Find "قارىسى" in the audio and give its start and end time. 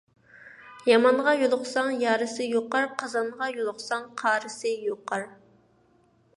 4.25-4.75